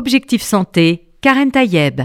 [0.00, 2.02] Objectif Santé, Karen Tayeb.
[2.02, 2.04] À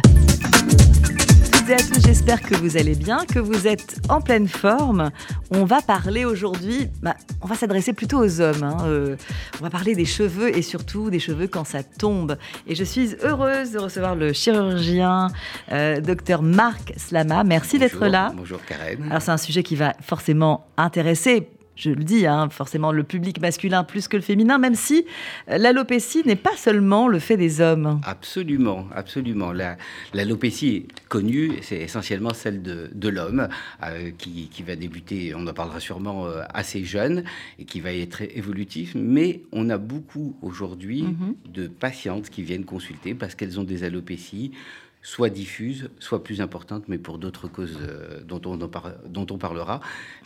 [1.77, 5.11] tous, j'espère que vous allez bien, que vous êtes en pleine forme.
[5.51, 7.13] On va parler aujourd'hui, bah,
[7.43, 8.63] on va s'adresser plutôt aux hommes.
[8.63, 9.15] hein, euh,
[9.59, 12.37] on va parler des cheveux et surtout des cheveux quand ça tombe.
[12.65, 15.27] Et je suis heureuse de recevoir le chirurgien,
[15.71, 17.43] euh, docteur Marc Slama.
[17.43, 18.33] Merci d'être là.
[18.35, 19.03] Bonjour Karen.
[19.11, 23.41] Alors c'est un sujet qui va forcément intéresser, je le dis, hein, forcément le public
[23.41, 25.05] masculin plus que le féminin, même si
[25.49, 27.99] euh, l'alopécie n'est pas seulement le fait des hommes.
[28.03, 29.51] Absolument, absolument.
[29.51, 29.77] La-
[30.13, 33.47] L'alopécie est connue, c'est essentiellement celle de, de l'homme
[33.83, 37.23] euh, qui, qui va débuter, on en parlera sûrement euh, assez jeune
[37.59, 38.93] et qui va être évolutif.
[38.95, 41.35] Mais on a beaucoup aujourd'hui Mhm.
[41.53, 44.51] de patientes qui viennent consulter parce qu'elles ont des alopécies
[45.01, 47.77] soit diffuses, soit plus importantes, mais pour d'autres causes
[48.31, 48.57] on
[49.09, 49.79] dont on parlera.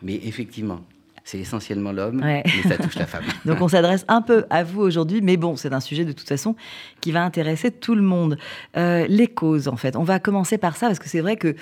[0.04, 0.86] Mais effectivement,
[1.30, 2.42] c'est essentiellement l'homme, Ouais.
[2.46, 3.24] mais ça touche la femme.
[3.46, 6.28] Donc on s'adresse un peu à vous aujourd'hui, mais bon, c'est un sujet de toute
[6.28, 6.56] façon
[7.02, 8.38] qui va intéresser tout le monde.
[8.78, 9.96] Euh, les causes, en fait.
[9.96, 11.56] On va commencer par ça, parce que c'est vrai que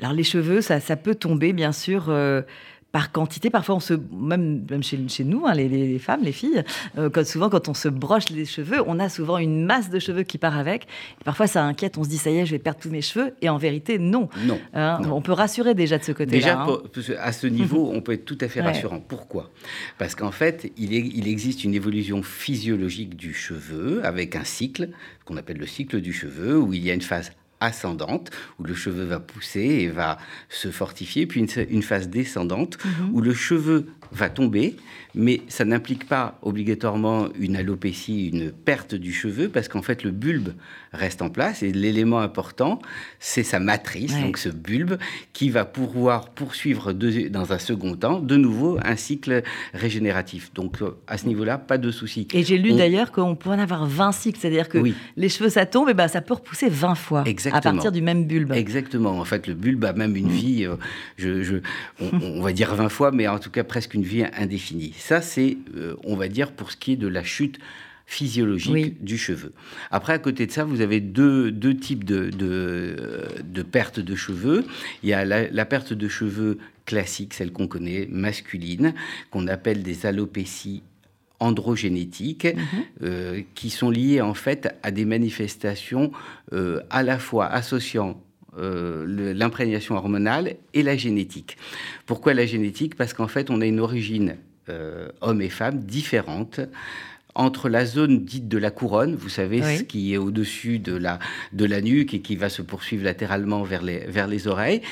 [0.00, 2.06] alors, les cheveux, ça, ça peut tomber, bien sûr.
[2.10, 2.42] euh,
[2.98, 6.64] par quantité, parfois on se, même, même chez, chez nous, hein, les, femmes, les filles,
[6.98, 10.00] euh, quand, souvent quand on se broche les cheveux, on a souvent une masse de
[10.00, 10.88] cheveux qui part avec.
[11.20, 13.00] Et parfois ça inquiète, on se dit ça y est, je vais perdre tous mes
[13.00, 13.34] cheveux.
[13.40, 14.28] Et en vérité, non.
[14.46, 14.58] Non.
[14.74, 15.14] Hein, non.
[15.14, 16.36] on peut rassurer déjà de ce côté-là.
[16.36, 17.14] Déjà, hein.
[17.20, 18.66] à ce niveau, on peut être tout à fait Ouais.
[18.66, 18.98] rassurant.
[18.98, 19.48] Pourquoi?
[19.98, 24.88] Parce qu'en fait, il, est- il existe une évolution physiologique du cheveu avec un cycle
[25.24, 27.30] qu'on appelle le cycle du cheveu, où il y a une phase
[27.60, 32.78] ascendante, où le cheveu va pousser et va se fortifier, puis une, une phase descendante,
[32.84, 33.10] Mhm.
[33.14, 34.76] où le cheveu va tomber,
[35.14, 40.10] mais ça n'implique pas obligatoirement une alopécie, une perte du cheveu, parce qu'en fait, le
[40.10, 40.50] bulbe
[40.92, 42.80] reste en place, et l'élément important,
[43.18, 44.22] c'est sa matrice, Ouais.
[44.22, 44.96] donc ce bulbe,
[45.32, 49.42] qui va pouvoir poursuivre de- dans un second temps, de nouveau, un cycle
[49.74, 50.52] régénératif.
[50.54, 52.26] Donc, euh, à ce niveau-là, pas de souci.
[52.32, 54.94] Et j'ai lu On- d'ailleurs qu'on pourrait en avoir 20 cycles, c'est-à-dire que Oui.
[55.16, 57.74] les cheveux ça tombe, et ben ça peut repousser 20 fois à Exactement.
[57.74, 58.52] partir du même bulbe.
[58.52, 59.18] Exactement.
[59.18, 60.76] En fait, le bulbe a même une vie, euh,
[61.16, 61.56] je, je-
[62.00, 64.94] on, on va dire 20 fois, mais en tout cas presque une vie indéfinie.
[64.96, 67.58] Ça, c'est, euh, on va dire, pour ce qui est de la chute
[68.06, 68.96] physiologique Oui.
[69.00, 69.52] du cheveu.
[69.90, 72.96] Après, à côté de ça, vous avez deux, deux types de, de,
[73.44, 74.64] de perte de cheveux.
[75.02, 76.56] Il y a la, la perte de cheveux
[76.86, 78.94] classique, celle qu'on connaît, masculine,
[79.30, 80.82] qu'on appelle des alopécies
[81.40, 82.48] androgénétiques,
[83.02, 86.10] euh, qui sont liées en fait à des manifestations
[86.52, 88.20] euh, à la fois associant
[88.58, 91.56] euh, l'imprégnation hormonale et la génétique.
[92.06, 92.94] Pourquoi la génétique?
[92.96, 94.36] Parce qu'en fait, on a une origine,
[94.68, 96.60] euh, homme et femme, différente
[97.34, 99.78] entre la zone dite de la couronne, vous savez, Oui.
[99.78, 101.20] ce qui est au-dessus de la,
[101.52, 104.82] de la nuque et qui va se poursuivre latéralement vers les, vers les oreilles,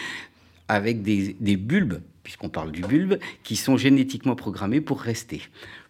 [0.69, 5.43] avec des, des bulbes, puisqu'on parle du bulbe, qui sont génétiquement programmés pour rester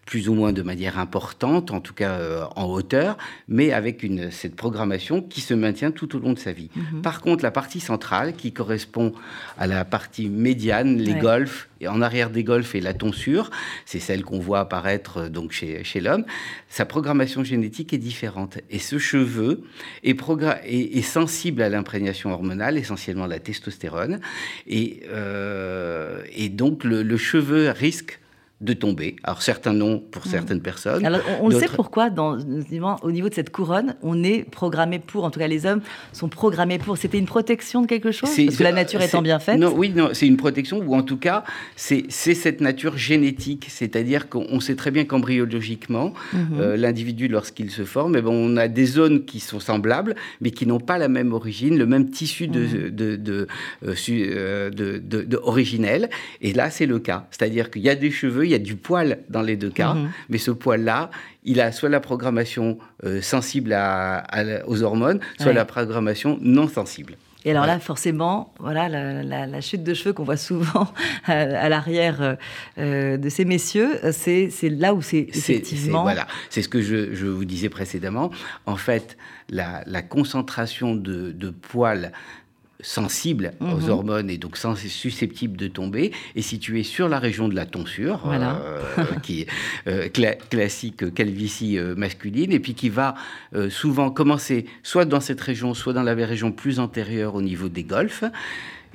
[0.06, 3.18] plus ou moins de manière importante, en tout cas euh, en hauteur,
[3.48, 6.70] mais avec une, cette programmation qui se maintient tout au long de sa vie.
[6.76, 7.02] Mhm.
[7.02, 9.12] Par contre, la partie centrale, qui correspond
[9.58, 11.18] à la partie médiane, les Ouais.
[11.18, 13.50] golfs, et en arrière des golfs et la tonsure,
[13.84, 16.24] c'est celle qu'on voit apparaître euh, donc chez, chez l'homme,
[16.68, 18.58] sa programmation génétique est différente.
[18.70, 19.62] Et ce cheveu
[20.04, 24.20] est, progra- est- est sensible à l'imprégnation hormonale, essentiellement la testostérone,
[24.68, 28.20] et, euh, et donc le, le cheveu risque
[28.62, 29.16] de tomber.
[29.22, 31.04] Alors certains non pour certaines personnes.
[31.04, 32.38] Alors, on, on le sait pourquoi, dans,
[33.02, 35.82] au niveau de cette couronne, on est programmé pour, en tout cas les hommes
[36.14, 36.96] sont programmés pour.
[36.96, 38.30] C'était une protection de quelque chose?
[38.34, 39.58] Parce que la nature étant bien faite?
[39.60, 41.44] Non, oui, non, c'est une protection, ou en tout cas,
[41.76, 43.66] c'est cette nature génétique.
[43.68, 46.40] C'est-à-dire qu'on on sait très bien qu'embryologiquement, Mhm.
[46.58, 50.50] euh, l'individu, lorsqu'il se forme, eh ben, on a des zones qui sont semblables, mais
[50.50, 53.46] qui n'ont pas la même origine, le même tissu de, de, de,
[53.84, 56.08] euh, euh, de- de- de originel.
[56.40, 57.26] Et là, c'est le cas.
[57.30, 59.94] C'est-à-dire qu'il y a des cheveux, il y a du poil dans les deux cas,
[59.94, 60.10] Mhm.
[60.28, 61.10] mais ce poil-là,
[61.44, 65.52] il a soit la programmation euh, sensible à- à la- aux hormones, soit Ouais.
[65.54, 67.16] la programmation non sensible.
[67.44, 70.88] Et alors là, forcément, voilà, la, la- la chute de cheveux qu'on voit souvent
[71.26, 72.34] à, à l'arrière euh,
[72.78, 76.02] euh, de ces messieurs, c'est là où c'est effectivement.
[76.02, 78.30] voilà, c'est ce que je, je vous disais précédemment.
[78.66, 79.16] En fait,
[79.48, 82.10] la, la concentration de, de poils
[82.80, 83.88] sensibles aux Mhm.
[83.90, 88.20] hormones et donc sans- susceptibles de tomber est située sur la région de la tonsure,
[88.24, 88.60] Voilà.
[88.98, 89.46] euh, qui est
[89.86, 93.14] euh, cla- classique calvitie euh, masculine, et puis qui va
[93.70, 97.84] souvent commencer soit dans cette région, soit dans la région plus antérieure au niveau des
[97.84, 98.24] golfes.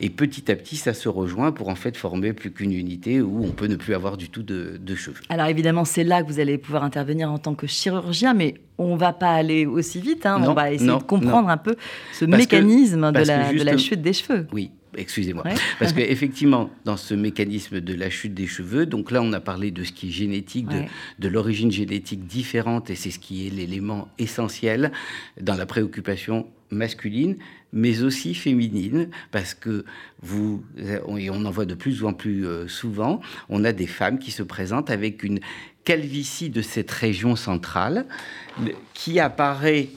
[0.03, 3.45] Et petit à petit, ça se rejoint pour en fait former plus qu'une unité où
[3.45, 5.21] on peut ne plus avoir du tout de, de cheveux.
[5.30, 8.95] Alors évidemment, c'est là que vous allez pouvoir intervenir en tant que chirurgien, mais on
[8.95, 10.25] va pas aller aussi vite.
[10.25, 10.38] hein.
[10.39, 11.75] on Non, va essayer non, de comprendre un peu
[12.13, 14.48] ce Parce que- mécanisme de la, de la justement- chute des cheveux.
[14.51, 15.44] Oui, excusez-moi.
[15.77, 19.69] Parce qu'effectivement, dans ce mécanisme de la chute des cheveux, donc là, on a parlé
[19.69, 20.81] de ce qui est génétique, de,
[21.19, 24.92] de l'origine génétique différente, et c'est ce qui est l'élément essentiel
[25.39, 27.38] dans la préoccupation masculine,
[27.74, 29.86] mais aussi féminine, parce que
[30.22, 34.20] vous, et on en voit de plus en plus euh, souvent, on a des femmes
[34.20, 35.40] qui se présentent avec une
[35.84, 38.06] calvitie de cette région centrale
[38.94, 39.90] qui apparaît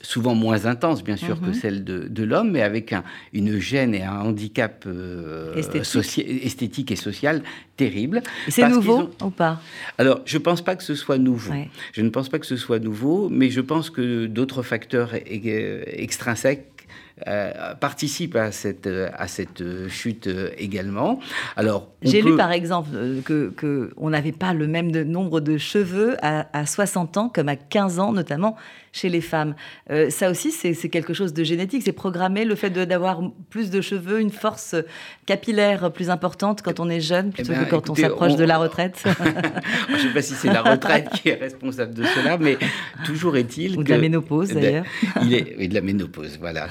[0.00, 1.54] souvent moins intense, bien sûr, que mhm.
[1.54, 2.94] celle de, l'homme, mais avec
[3.32, 6.90] une gêne et un handicap euh, esthétique.
[6.90, 7.42] et social
[7.76, 8.22] terrible.
[8.48, 9.60] C'est nouveau ou pas?
[9.98, 11.52] Alors, je ne pense pas que ce soit nouveau.
[11.92, 16.78] Je ne pense pas que ce soit nouveau, mais je pense que d'autres facteurs extrinsèques
[17.26, 21.18] euh, participe à cette, euh, à cette euh, chute également.
[21.56, 22.90] Alors, j'ai lu par exemple
[23.24, 27.48] que, que on n'avait pas le même nombre de cheveux à, à, 60 ans comme
[27.48, 28.56] à 15 ans, notamment
[28.92, 29.54] chez les femmes.
[30.10, 31.82] ça aussi, c'est quelque chose de génétique.
[31.84, 34.74] C'est programmé le fait d'avoir plus de cheveux, une force
[35.26, 38.58] capillaire plus importante quand on est jeune eh plutôt que quand on s'approche de la
[38.58, 39.02] retraite.
[39.88, 42.56] Je ne sais pas si c'est la retraite qui est responsable de cela, mais
[43.04, 44.84] toujours est-il Ou de la ménopause d'ailleurs.
[45.22, 46.68] Il est oui, de la ménopause, voilà.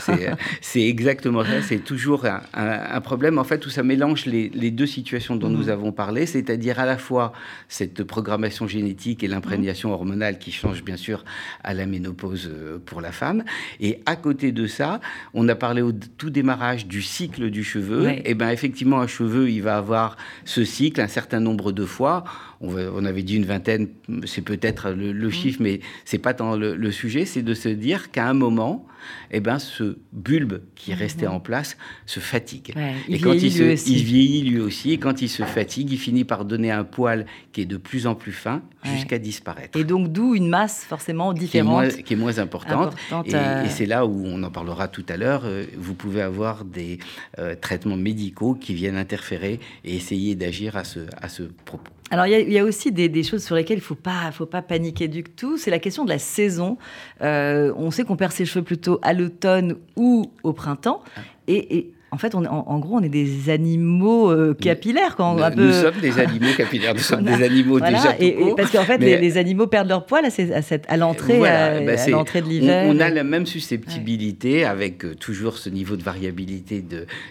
[0.62, 1.62] C'est exactement ça.
[1.62, 5.70] C'est toujours un, problème, en fait, où ça mélange les, deux situations dont nous mhm.
[5.70, 7.34] avons parlé, c'est-à-dire à la fois
[7.68, 11.24] cette programmation génétique et l'imprégnation hormonale qui change, bien sûr,
[11.64, 13.44] à la ménopause euh, pour la femme.
[13.80, 15.00] Et à côté de ça,
[15.34, 18.10] on a parlé au tout démarrage du cycle du cheveu.
[18.26, 22.24] Et bien, effectivement, un cheveu, il va avoir ce cycle un certain nombre de fois.
[22.60, 23.88] On, avait dit une vingtaine,
[24.26, 25.32] c'est peut-être le, mhm.
[25.32, 27.26] chiffre, mais c'est pas tant le, sujet.
[27.26, 28.86] C'est de se dire qu'à un moment,
[29.32, 30.98] eh ben, ce bulbe qui mhm.
[30.98, 32.74] restait en place se fatigue.
[33.08, 36.24] et quand il, se, il, vieillit lui aussi, et quand il se fatigue, il finit
[36.24, 39.78] par donner un poil qui est de plus en plus fin jusqu'à disparaître.
[39.78, 41.90] Et donc d'où une masse forcément différente.
[42.04, 42.96] Qui est moins, importante.
[43.12, 43.66] Euh.
[43.66, 45.44] et, c'est là où on en parlera tout à l'heure.
[45.46, 47.00] Euh, vous pouvez avoir des
[47.40, 51.92] euh, traitements médicaux qui viennent interférer et essayer d'agir à ce, à ce propos.
[52.10, 54.62] Alors, il y, a aussi des, choses sur lesquelles il ne faut pas, faut pas
[54.62, 55.58] paniquer du tout.
[55.58, 56.78] C'est la question de la saison.
[57.22, 61.04] Euh, on sait qu'on perd ses cheveux plutôt à l'automne ou au printemps.
[61.50, 65.18] Et, en fait, on, en, gros, on est des animaux euh, capillaires.
[65.18, 68.84] Quand nous, sommes des animaux capillaire, nous sommes des animaux déjà tout et, Parce qu'en
[68.84, 72.86] fait, les, animaux perdent leur poil à, à, l'entrée bah, de l'hiver.
[72.88, 76.82] On, a la même susceptibilité avec euh, toujours ce niveau de variabilité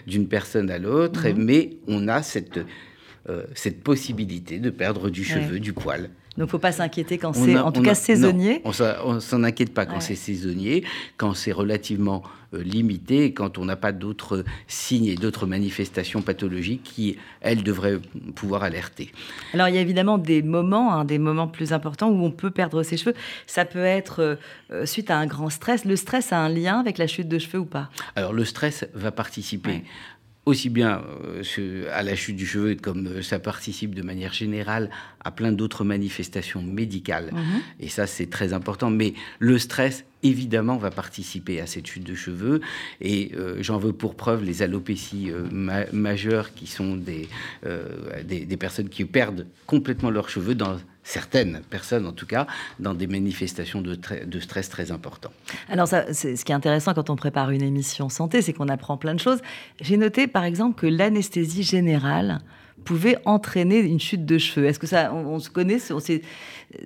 [0.05, 1.43] d'une personne à l'autre, mhm.
[1.43, 2.59] mais on a cette
[3.29, 6.09] euh, cette possibilité de perdre du cheveu, du poil.
[6.37, 8.61] Donc, faut pas s'inquiéter quand c'est, en tout cas, saisonnier.
[8.63, 8.71] Non,
[9.03, 10.83] on s'en inquiète pas quand c'est saisonnier,
[11.17, 12.21] quand c'est relativement
[12.53, 17.99] euh, limité, quand on n'a pas d'autres signes et d'autres manifestations pathologiques qui, elles, devraient
[18.35, 19.11] pouvoir alerter.
[19.53, 22.51] Alors, il y a évidemment des moments, hein, des moments plus importants où on peut
[22.51, 23.15] perdre ses cheveux.
[23.47, 24.37] Ça peut être
[24.71, 25.85] euh, suite à un grand stress.
[25.85, 27.89] Le stress a un lien avec la chute de cheveux ou pas?
[28.15, 29.83] Alors, le stress va participer
[30.47, 34.89] aussi bien euh, à la chute du cheveu comme euh, ça participe de manière générale
[35.23, 37.31] à plein d'autres manifestations médicales.
[37.33, 37.61] Mhm.
[37.81, 38.89] Et ça, c'est très important.
[38.89, 42.61] Mais le stress, évidemment, va participer à cette chute de cheveux.
[43.01, 45.31] Et euh, j'en veux pour preuve les alopécies
[45.91, 47.27] majeures qui sont des,
[48.25, 50.77] des, des personnes qui perdent complètement leurs cheveux dans
[51.07, 52.47] certaines personnes en tout cas,
[52.79, 55.31] dans des manifestations de, stress très importants.
[55.69, 59.15] Alors, ce qui est intéressant quand on prépare une émission santé, c'est qu'on apprend plein
[59.15, 59.39] de choses.
[59.79, 62.39] J'ai noté par exemple que l'anesthésie générale
[62.87, 64.65] pouvait entraîner une chute de cheveux.
[64.65, 65.99] Est-ce que ça, on, se connaît, on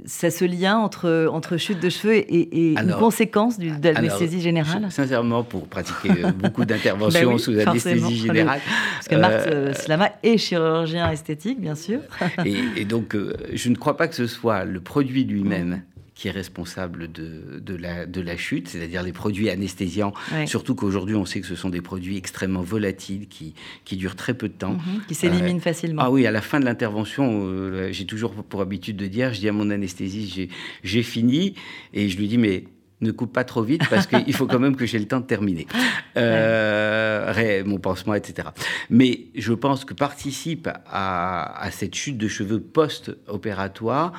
[0.06, 4.88] ça se lien entre, entre chute de cheveux et, une conséquence de l'anesthésie générale?
[4.90, 8.62] Sincèrement, pour pratiquer euh, beaucoup d'interventions ben sous anesthésie générale.
[8.96, 12.00] Parce que Marc euh, Slama est chirurgien esthétique, bien sûr.
[12.46, 15.84] et, donc, euh, je ne crois pas que ce soit le produit lui-même
[16.22, 20.14] qui est responsable de, de, la, de la chute, c'est-à-dire les produits anesthésiants.
[20.46, 24.36] Surtout qu'aujourd'hui, on sait que ce sont des produits extrêmement volatiles qui, qui durent très
[24.36, 24.74] peu de temps.
[24.74, 26.04] Mhm, qui s'éliminent euh, facilement.
[26.06, 29.40] Ah oui, à la fin de l'intervention, euh, j'ai toujours pour habitude de dire, je
[29.40, 30.48] dis à mon anesthésiste,
[30.84, 31.56] j'ai fini,
[31.92, 32.66] et je lui dis, mais
[33.02, 35.26] ne coupe pas trop vite parce qu'il faut quand même que j'ai le temps de
[35.26, 35.66] terminer
[36.18, 38.50] euh, mon pansement, etc.
[38.92, 44.14] Mais je pense que participe à, à cette chute de cheveux post-opératoire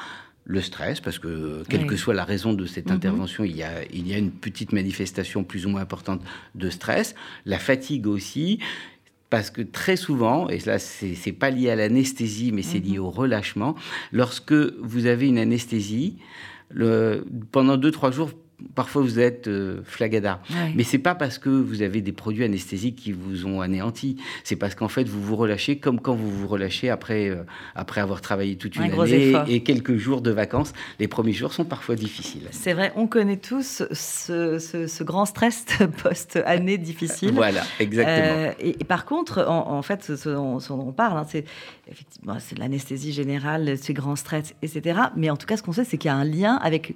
[0.45, 2.97] le stress, parce que quelle que soit la raison de cette mhm.
[2.97, 6.23] intervention, il, y a, il y a une petite manifestation plus ou moins importante
[6.55, 7.15] de stress,
[7.47, 8.59] la fatigue aussi,
[9.31, 13.05] parce que très souvent, et là c'est pas lié à l'anesthésie, mais c'est lié mhm.
[13.05, 13.77] au relâchement,
[14.11, 16.19] lorsque vous avez une anesthésie,
[16.71, 18.31] le, pendant deux trois jours,
[18.75, 20.41] parfois vous êtes euh, flagada.
[20.75, 24.17] Mais c'est pas parce que vous avez des produits anesthésiques qui vous ont anéanti.
[24.45, 27.43] C'est parce qu'en fait, vous vous relâchez comme quand vous vous relâchez après, euh,
[27.75, 30.73] après avoir travaillé toute une année et quelques jours de vacances.
[30.99, 32.49] Les premiers jours sont parfois difficiles.
[32.51, 35.67] C'est vrai, on connaît tous ce, grand stress
[36.03, 37.33] post-année difficile.
[37.33, 38.17] voilà, exactement.
[38.17, 41.45] Euh, et, par contre, en, fait, ce, dont, on parle, hein, c'est
[41.91, 45.01] effectivement c'est l'anesthésie générale, ces grands stress, etc.
[45.17, 46.95] Mais en tout cas, ce qu'on sait, c'est qu'il y a un lien avec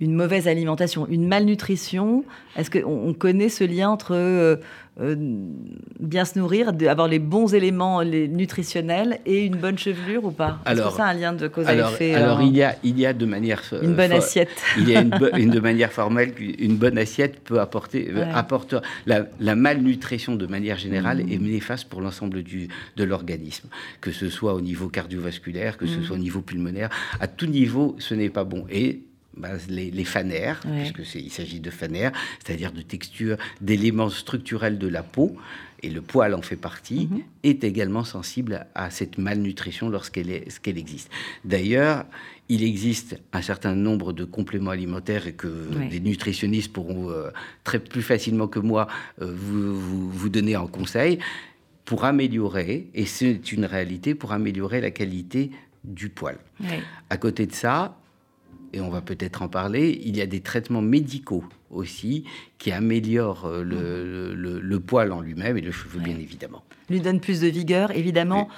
[0.00, 2.24] une mauvaise alimentation, une malnutrition
[2.56, 4.56] Est-ce qu'on connaît ce lien entre euh,
[5.00, 5.14] euh,
[5.98, 10.58] bien se nourrir, avoir les bons éléments les nutritionnels et une bonne chevelure ou pas?
[10.66, 13.06] Alors, c'est un lien de cause alors, à effet Alors, il, y a, il y
[13.06, 13.62] a de manière...
[13.82, 14.50] Une bonne assiette?
[14.76, 15.10] Il y a une,
[15.50, 18.10] de manière formelle qu'une bonne assiette peut apporter...
[18.14, 18.74] Euh, apporte,
[19.06, 21.32] la, malnutrition, de manière générale, mmh.
[21.32, 23.68] est néfaste pour l'ensemble de l'organisme.
[24.02, 26.02] Que ce soit au niveau cardiovasculaire, que ce mmh.
[26.02, 26.90] soit au niveau pulmonaire.
[27.18, 28.66] À tout niveau, ce n'est pas bon.
[28.70, 29.00] Et
[29.36, 30.60] bah, les, les, fanères,
[30.92, 32.12] puisqu'il s'agit de fanères,
[32.44, 35.36] c'est-à-dire de texture, d'éléments structurels de la peau,
[35.82, 37.22] et le poil en fait partie, mhm.
[37.44, 41.10] est également sensible à cette malnutrition lorsqu'elle existe.
[41.44, 42.04] D'ailleurs,
[42.48, 47.30] il existe un certain nombre de compléments alimentaires et que des nutritionnistes pourront euh,
[47.64, 48.86] très plus facilement que moi
[49.20, 51.18] euh, vous, vous, donner en conseil
[51.84, 55.50] pour améliorer, et c'est une réalité, pour améliorer la qualité
[55.84, 56.36] du poil.
[57.10, 57.96] À côté de ça,
[58.76, 62.24] et on va peut-être en parler, il y a des traitements médicaux aussi
[62.58, 66.62] qui améliorent euh, le, poil en lui-même et le cheveu, bien évidemment.
[66.90, 68.48] Lui donne plus de vigueur, évidemment.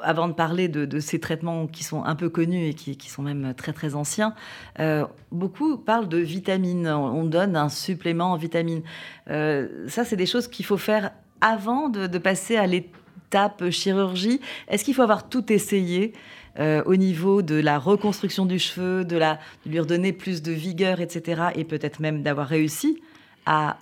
[0.00, 3.52] Avant de parler de, ces traitements qui sont un peu connus et qui, sont même
[3.54, 4.34] très très anciens,
[4.78, 6.86] euh, beaucoup parlent de vitamines.
[6.86, 8.82] On donne un supplément en vitamines.
[9.30, 14.40] Euh, ça, c'est des choses qu'il faut faire avant de, de passer à l'étape chirurgie.
[14.68, 16.12] Est-ce qu'il faut avoir tout essayé?
[16.58, 21.00] Euh, au niveau de la reconstruction du cheveu, de, la, lui redonner plus de vigueur,
[21.00, 21.42] etc.
[21.56, 23.00] Et peut-être même d'avoir réussi
[23.46, 23.78] à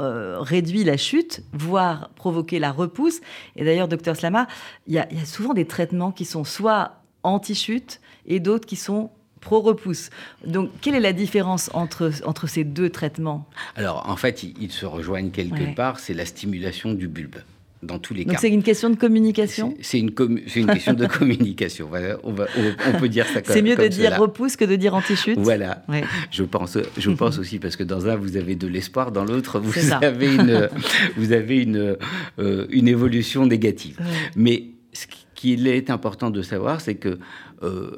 [0.00, 3.20] euh, réduire la chute, voire provoquer la repousse.
[3.56, 4.46] Et d'ailleurs, docteur Slama,
[4.86, 9.10] il y, a souvent des traitements qui sont soit anti-chute et d'autres qui sont
[9.40, 10.10] pro-repousse.
[10.46, 13.46] Donc, quelle est la différence entre, entre ces deux traitements?
[13.76, 17.36] Alors, en fait, ils, se rejoignent quelque part, c'est la stimulation du bulbe
[17.82, 18.40] dans tous les Donc cas.
[18.40, 20.12] c'est une question de communication C'est une,
[20.54, 21.90] une, question de communication.
[22.22, 22.46] on, va,
[22.86, 25.84] on, peut dire ça comme C'est mieux de dire repousse que de dire anti-chute Voilà.
[26.30, 29.58] Je pense, je pense aussi, parce que dans un, vous avez de l'espoir, dans l'autre,
[29.58, 30.68] vous, avez une,
[31.16, 31.96] vous avez une,
[32.38, 33.98] euh, une évolution négative.
[34.36, 37.18] Mais ce qu'il est important de savoir, c'est que
[37.62, 37.90] euh,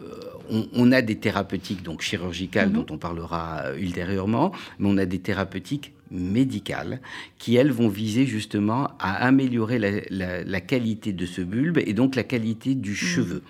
[0.74, 2.74] on, a des thérapeutiques donc chirurgicales mhm.
[2.74, 7.00] dont on parlera ultérieurement, mais on a des thérapeutiques médicales
[7.38, 12.22] qui, elles, vont viser justement à améliorer la, qualité de ce bulbe et donc la
[12.22, 12.96] qualité du mhm.
[12.96, 13.42] cheveu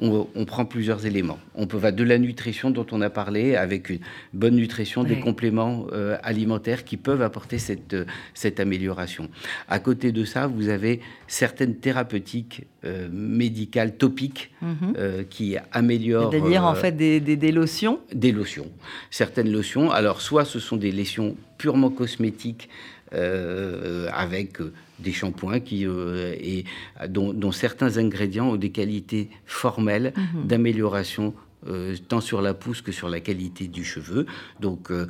[0.00, 1.38] on, prend plusieurs éléments.
[1.54, 3.98] On peut va de la nutrition dont on a parlé, avec une
[4.32, 9.28] bonne nutrition, des compléments euh, alimentaires qui peuvent apporter cette, euh, cette amélioration.
[9.68, 15.24] À côté de ça, vous avez certaines thérapeutiques euh, médicales topiques mhm.
[15.28, 16.30] qui améliorent.
[16.32, 18.00] C'est-à-dire en fait des, des, lotions?
[18.12, 18.66] Des lotions.
[19.10, 19.90] Certaines lotions.
[19.90, 22.68] Alors, soit ce sont des lotions purement cosmétiques
[23.10, 24.60] avec
[24.98, 26.64] des shampoings qui, euh, et,
[27.08, 30.46] dont, certains ingrédients ont des qualités formelles mhm.
[30.46, 31.34] d'amélioration
[31.66, 34.26] euh, tant sur la pousse que sur la qualité du cheveu.
[34.60, 35.06] Donc, euh,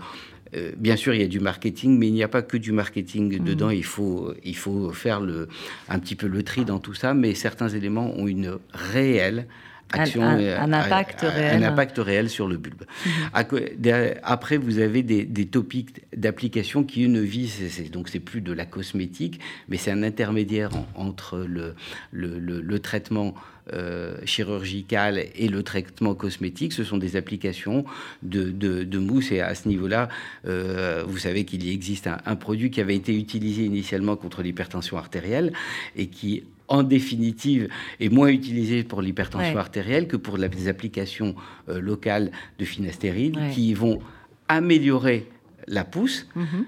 [0.77, 3.39] bien sûr, il y a du marketing, mais il n'y a pas que du marketing
[3.39, 3.45] mhm.
[3.45, 3.71] dedans.
[3.71, 5.49] Il faut, il faut faire le,
[5.89, 9.47] un petit peu le tri dans tout ça, mais certains éléments ont une réelle
[9.93, 11.63] action, un, impact réel.
[11.63, 12.85] un impact réel sur le bulbe.
[13.07, 14.15] Mhm.
[14.23, 19.41] Après, vous avez des, topics d'application qui ne visent, donc c'est plus de la cosmétique,
[19.69, 21.75] mais c'est un intermédiaire entre le,
[22.13, 23.35] le, traitement
[23.73, 26.73] euh, chirurgical et le traitement cosmétique.
[26.73, 27.85] Ce sont des applications
[28.23, 30.09] de, de, mousse et à ce niveau-là,
[30.47, 34.97] euh, vous savez qu'il existe un, un produit qui avait été utilisé initialement contre l'hypertension
[34.97, 35.53] artérielle
[35.97, 37.69] et qui en définitive,
[38.01, 41.35] est moins utilisé pour l'hypertension artérielle que pour les applications
[41.69, 44.01] euh, locales de finastéride qui vont
[44.49, 45.27] améliorer
[45.67, 46.65] la pousse, mhm.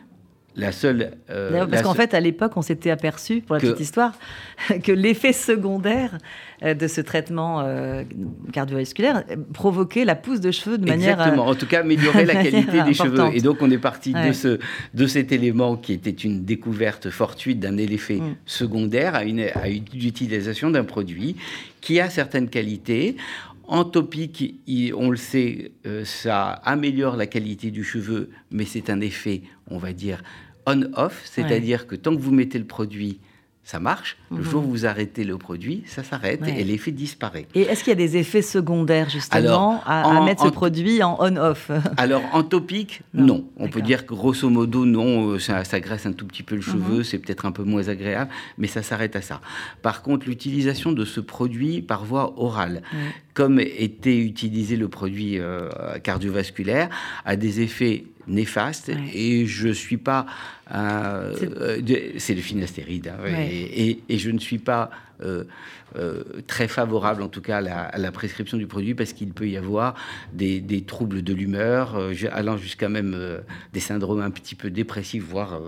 [0.60, 1.12] La seule.
[1.30, 4.12] Euh, parce qu'en fait, à l'époque, on s'était aperçu, pour la petite histoire,
[4.82, 6.18] que l'effet secondaire
[6.62, 8.04] euh, de ce traitement euh,
[8.52, 9.24] cardiovasculaire
[9.54, 11.18] provoquait la pousse de cheveux de manière.
[11.18, 11.46] Exactement.
[11.46, 13.34] En tout cas, améliorer la qualité des cheveux.
[13.34, 14.58] Et donc, on est parti de, ce,
[14.92, 18.36] de cet élément qui était une découverte fortuite d'un effet mm.
[18.44, 21.36] secondaire à une, à une utilisation d'un produit
[21.80, 23.16] qui a certaines qualités.
[23.66, 24.60] En topique,
[24.96, 25.70] on le sait,
[26.02, 30.24] ça améliore la qualité du cheveu, mais c'est un effet, on va dire,
[30.66, 33.20] on-off, c'est-à-dire que tant que vous mettez le produit,
[33.62, 34.16] ça marche.
[34.32, 34.42] Le Mhm.
[34.42, 36.58] jour où vous arrêtez le produit, ça s'arrête Ouais.
[36.60, 37.46] et l'effet disparaît.
[37.54, 40.48] Et est-ce qu'il y a des effets secondaires justement Alors, à, à en- mettre ce
[40.48, 41.70] produit en on-off?
[41.98, 43.44] Alors, en topique, Non, non.
[43.58, 46.56] On peut dire que grosso modo, non, euh, ça, ça graisse un tout petit peu
[46.56, 47.04] le cheveu, Mhm.
[47.04, 49.40] c'est peut-être un peu moins agréable, mais ça s'arrête à ça.
[49.82, 52.82] Par contre, l'utilisation de ce produit par voie orale,
[53.34, 55.68] comme était utilisé le produit euh,
[56.02, 56.88] cardiovasculaire,
[57.24, 59.10] a des effets néfastes Ouais.
[59.14, 60.26] et je suis pas
[60.74, 63.48] euh, C'est- euh, c'est le finastéride hein, Ouais.
[63.50, 64.90] et, et- et je ne suis pas
[65.22, 65.44] euh,
[65.98, 69.32] euh, très favorable en tout cas à la, à la prescription du produit parce qu'il
[69.34, 69.94] peut y avoir
[70.32, 71.98] des, des troubles de l'humeur
[72.32, 73.14] allant jusqu'à même
[73.74, 75.60] des syndromes un petit peu dépressifs voire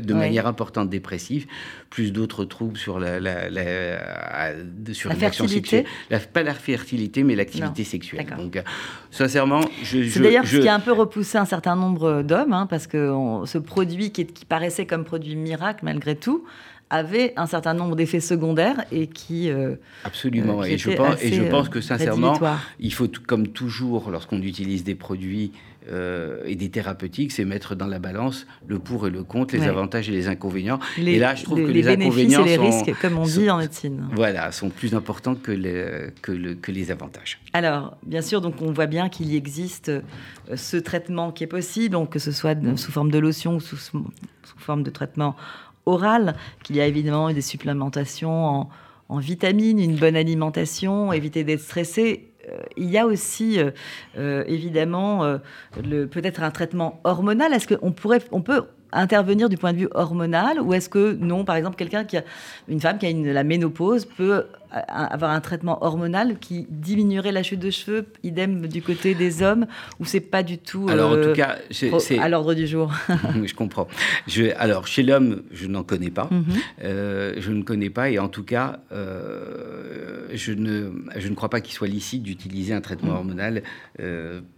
[0.00, 0.18] de Ouais.
[0.20, 1.46] manière importante dépressifs
[1.90, 5.84] plus d'autres troubles sur la, la- la- de- sur fertilité sexuelle.
[6.32, 8.62] Pas la fertilité mais l'activité sexuelle donc
[9.10, 12.52] sincèrement je, C'est d'ailleurs je- ce qui a un peu repoussé un certain nombre d'hommes,
[12.52, 16.44] hein, parce que on- ce produit qui, paraissait comme produit miracle malgré tout,
[16.90, 21.22] avait un certain nombre d'effets secondaires et qui, euh, absolument euh, qui et je pense
[21.22, 22.62] et je pense euh, que sincèrement rédhibitoires.
[22.80, 25.52] Il faut, comme toujours, lorsqu'on utilise des produits
[25.90, 29.62] euh, et des thérapeutiques, c'est mettre dans la balance le pour et le contre, les
[29.62, 29.68] Ouais.
[29.68, 30.78] avantages et les inconvénients.
[30.98, 33.00] les, et là, je trouve les- que les les, bénéfices et inconvénients les sont, risques,
[33.00, 34.08] comme on sont- dit en médecine.
[34.14, 37.40] voilà, sont plus importants que les, que, le- que les avantages.
[37.52, 40.00] Alors, bien sûr, donc on voit bien qu'il existe euh,
[40.54, 43.76] ce traitement qui est possible, donc que ce soit sous forme de lotion ou sous,
[43.76, 44.04] sous
[44.58, 45.36] forme de traitement
[45.86, 48.70] oral, qu'il y a évidemment des supplémentations en,
[49.08, 52.28] en vitamines, une bonne alimentation, éviter d'être stressé.
[52.76, 53.70] Il y a aussi euh,
[54.18, 55.38] euh, évidemment euh,
[56.06, 57.52] peut-être un traitement hormonal.
[57.52, 61.44] Est-ce qu'on pourrait, on peut intervenir du point de vue hormonal ou est-ce que non,
[61.44, 62.24] par exemple, quelqu'un qui a
[62.68, 67.42] une femme qui a une, la ménopause peut avoir un traitement hormonal qui diminuerait la
[67.42, 69.66] chute de cheveux, idem du côté des hommes,
[70.00, 72.92] ou c'est pas du tout Alors, en euh, tout cas, c'est- à l'ordre du jour?
[73.44, 73.86] Je comprends.
[74.26, 76.28] Je, alors, chez l'homme, je n'en connais pas.
[76.30, 76.44] Mhm.
[76.84, 81.50] Euh, je ne connais pas et en tout cas, euh, je, ne, je ne crois
[81.50, 83.16] pas qu'il soit licite d'utiliser un traitement Mm.
[83.16, 83.62] hormonal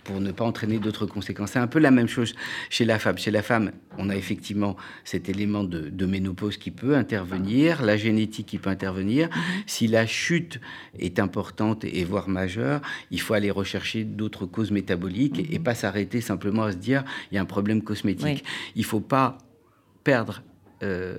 [0.05, 1.53] pour ne pas entraîner d'autres conséquences.
[1.53, 2.35] C'est un peu la même chose
[2.71, 3.19] chez la femme.
[3.19, 7.97] Chez la femme, on a effectivement cet élément de, de ménopause qui peut intervenir, la
[7.97, 9.29] génétique qui peut intervenir.
[9.29, 9.63] Mm-hmm.
[9.67, 10.61] Si la chute
[10.99, 12.81] est importante et voire majeure,
[13.11, 17.05] il faut aller rechercher d'autres causes métaboliques et, et pas s'arrêter simplement à se dire
[17.31, 18.43] il y a un problème cosmétique.
[18.45, 18.51] Oui.
[18.77, 19.39] Il ne faut pas
[20.05, 20.43] perdre
[20.83, 21.17] euh,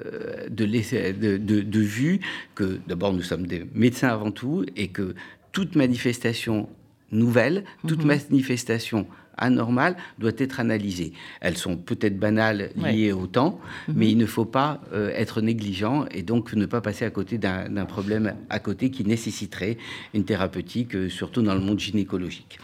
[0.50, 2.20] de, laisser- de, de- de vue
[2.54, 5.15] que d'abord nous sommes des médecins avant tout et que
[5.51, 6.70] toute manifestation
[7.12, 8.08] nouvelle, toute Mhm.
[8.08, 11.13] manifestation anormale doit être analysée.
[11.42, 16.06] Elles sont peut-être banales liées au temps, mais il ne faut pas euh, être négligent
[16.12, 19.77] et donc ne pas passer à côté d'un d'un problème à côté qui nécessiterait
[20.14, 22.59] une thérapeutique, euh, surtout dans le monde gynécologique.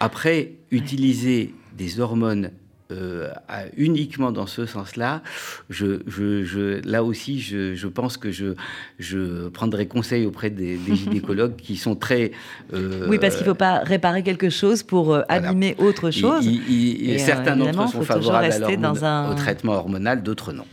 [0.00, 2.50] Après, utiliser des hormones
[2.90, 5.22] euh, à- uniquement dans ce sens-là,
[5.68, 8.54] je, je, je- là aussi, je, je pense que je,
[8.98, 12.32] je prendrai conseil auprès des, des gynécologues qui sont très...
[12.72, 15.48] euh, Oui, parce qu'il ne faut pas réparer quelque chose pour euh, Voilà.
[15.50, 16.46] abîmer autre chose.
[16.46, 19.30] ils- ils- Et, euh, certains d'entre évidemment, eux sont favorables à rester l'hormone- dans un-
[19.32, 20.64] au traitement hormonal, d'autres non.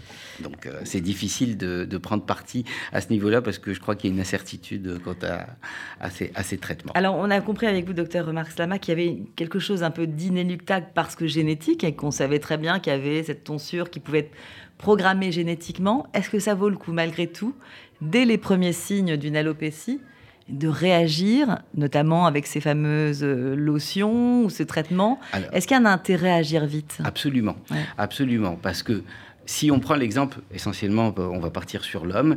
[0.41, 3.95] Donc euh, c'est difficile de, de prendre parti à ce niveau-là parce que je crois
[3.95, 5.47] qu'il y a une incertitude quant à,
[5.99, 6.91] à, ces, à ces traitements.
[6.95, 9.91] Alors, on a compris avec vous, docteur Marc Slama, qu'il y avait quelque chose un
[9.91, 13.89] peu d'inéluctable parce que génétique et qu'on savait très bien qu'il y avait cette tonsure
[13.89, 14.31] qui pouvait être
[14.77, 16.07] programmée génétiquement.
[16.13, 17.55] Est-ce que ça vaut le coup, malgré tout,
[18.01, 20.01] dès les premiers signes d'une alopécie,
[20.49, 25.19] de réagir, notamment avec ces fameuses euh, lotions ou ce traitement?
[25.53, 26.97] Est-ce qu'il y a un intérêt à agir vite?
[27.03, 27.77] Absolument, Ouais.
[27.97, 29.01] absolument, parce que
[29.45, 32.35] si on prend l'exemple, essentiellement, on va partir sur l'homme,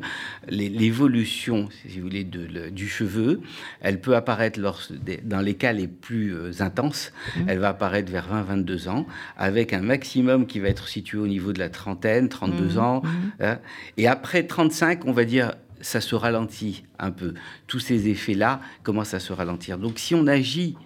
[0.48, 3.40] l'évolution, si vous voulez, de, le- du cheveu,
[3.80, 4.80] elle peut apparaître lors,
[5.24, 7.12] dans les cas les plus euh, intenses,
[7.46, 11.52] elle va apparaître vers 20-22 ans, avec un maximum qui va être situé au niveau
[11.52, 13.10] de la trentaine, 32 Mhm, ans, mhm.
[13.40, 13.58] hein.
[13.96, 17.34] et après 35, on va dire, ça se ralentit un peu.
[17.68, 19.78] Tous ces effets-là commencent à se ralentir.
[19.78, 20.76] Donc si on agit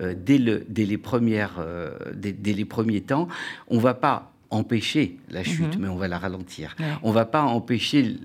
[0.00, 3.28] euh, dès, le, dès, les premières, euh, dès, dès les premiers temps,
[3.68, 5.82] on va pas empêcher la chute, Mhm.
[5.82, 6.76] mais on va la ralentir.
[6.78, 6.86] Ouais.
[7.02, 8.16] On va pas empêcher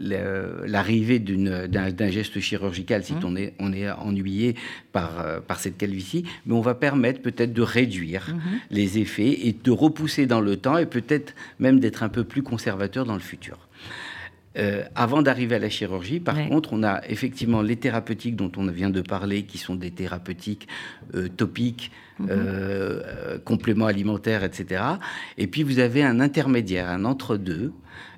[0.66, 3.20] l'arrivée d'une- d'un d'un geste chirurgical si Mhm.
[3.26, 4.56] on, est, on est ennuyé
[4.92, 8.40] par, euh, par cette calvitie, mais on va permettre peut-être de réduire Mhm.
[8.72, 12.44] les effets et de repousser dans le temps et peut-être même d'être un peu plus
[12.44, 13.58] conservateur dans le futur.
[14.60, 16.48] Euh, avant d'arriver à la chirurgie, par Ouais.
[16.50, 20.68] contre, on a effectivement les thérapeutiques dont on vient de parler, qui sont des thérapeutiques
[21.16, 22.28] euh, topiques, Mhm.
[22.32, 24.84] euh, compléments alimentaires, etc.
[25.38, 27.72] Et puis vous avez un intermédiaire, un entre-deux,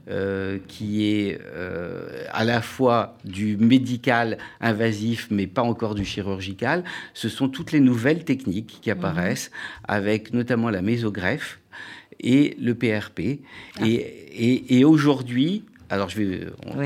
[0.09, 6.83] euh, qui est euh, à la fois du médical invasif, mais pas encore du chirurgical.
[7.13, 9.51] Ce sont toutes les nouvelles techniques qui apparaissent,
[9.87, 11.59] avec notamment la mésogreffe
[12.19, 13.19] et le PRP.
[13.85, 16.39] Et, et- et aujourd'hui, alors je vais,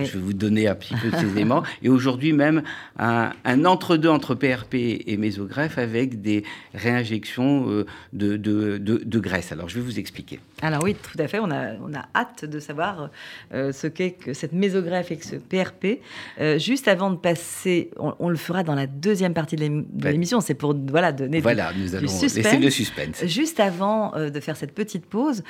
[0.04, 1.64] je vais vous donner un petit peu ces éléments.
[1.84, 2.64] Et aujourd'hui même,
[2.98, 3.32] un,
[3.66, 4.74] entre-deux entre PRP
[5.06, 9.52] et mésogreffe avec des réinjections euh, de, de, de, graisse.
[9.52, 10.40] Alors je vais vous expliquer.
[10.62, 11.40] Alors oui, tout à fait.
[11.40, 13.10] On a, on a hâte de savoir
[13.54, 16.00] euh, ce qu'est que cette mésogreffe et que ce PRP.
[16.42, 20.42] Euh, juste avant de passer, on, le fera dans la deuxième partie de l'émission.
[20.42, 23.24] C'est pour voilà, donner voilà, nous allons laisser le suspense.
[23.26, 25.44] Juste avant de faire cette petite pause,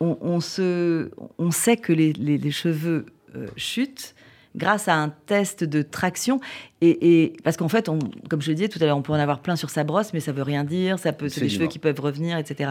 [0.00, 4.14] on, se, on sait que les, cheveux euh, chutent
[4.56, 6.40] grâce à un test de traction.
[6.82, 7.90] Et, parce qu'en fait,
[8.30, 10.14] comme je le disais tout à l'heure, on peut en avoir plein sur sa brosse,
[10.14, 10.98] mais ça veut rien dire.
[10.98, 12.70] Ça peut, c'est des cheveux qui peuvent revenir, etc.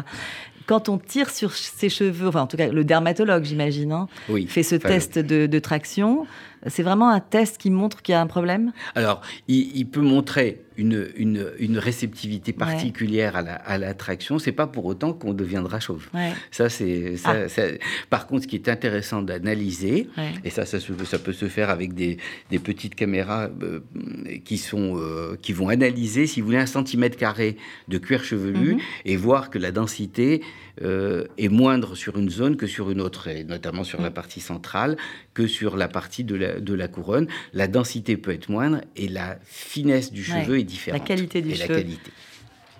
[0.65, 4.07] Quand on tire sur ses cheveux, enfin en tout cas le dermatologue, j'imagine, hein,
[4.47, 6.25] fait ce test de, traction.
[6.67, 8.73] C'est vraiment un test qui montre qu'il y a un problème?
[8.95, 14.35] Alors, il, peut montrer une, une, réceptivité particulière à l'attraction.
[14.35, 16.09] La, à c'est pas pour autant qu'on deviendra chauve.
[16.51, 17.45] Ça, c'est, ah.
[18.09, 20.09] par contre, ce qui est intéressant d'analyser,
[20.43, 22.17] et ça, ça, ça, peut se faire avec des,
[22.49, 23.79] des petites caméras euh,
[24.45, 27.57] qui, sont, euh, qui vont analyser, si vous voulez, un centimètre carré
[27.87, 28.79] de cuir chevelu mhm.
[29.05, 30.41] et voir que la densité
[30.81, 34.13] euh, est moindre sur une zone que sur une autre, et notamment sur la mm.
[34.13, 34.95] partie centrale
[35.33, 37.27] que sur la partie de la, de la couronne.
[37.53, 41.01] La densité peut être moindre et la finesse du cheveu est différente.
[41.01, 41.73] La qualité du et cheveu.
[41.73, 42.11] La qualité.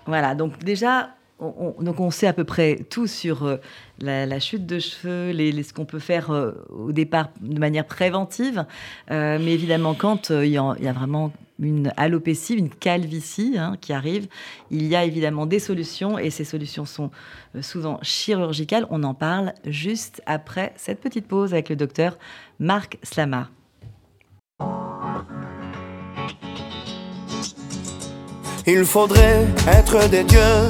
[0.06, 3.58] Voilà, donc déjà, on, donc on sait à peu près tout sur euh,
[4.00, 8.66] la, chute de cheveux, ce qu'on peut faire euh, au départ de manière préventive.
[9.10, 14.28] mais évidemment, quand il y, a vraiment une alopécie, une calvitie hein, qui arrive,
[14.72, 17.12] il y a évidemment des solutions et ces solutions sont
[17.56, 18.88] euh, souvent chirurgicales.
[18.90, 22.18] On en parle juste après cette petite pause avec le docteur
[22.60, 23.52] Marc Slamar.
[28.66, 30.70] Il faudrait être des dieux,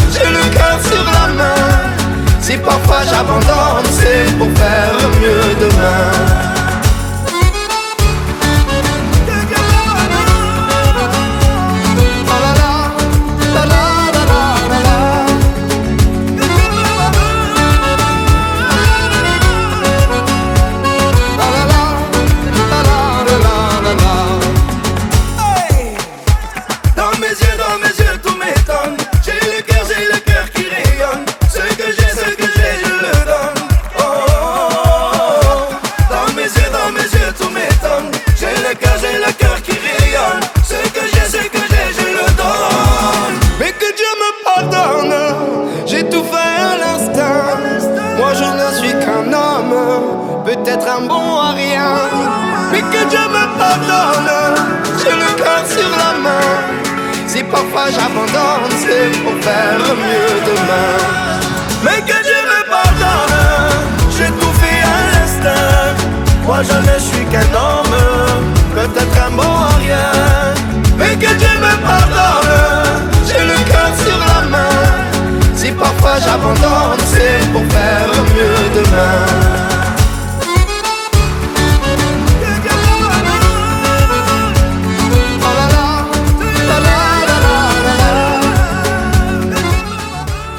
[0.83, 1.91] Sur la main.
[2.41, 6.50] Si parfois j'abandonne, c'est pour faire mieux demain.